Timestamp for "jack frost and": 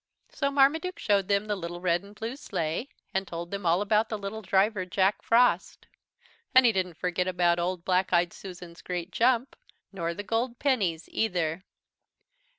4.83-6.65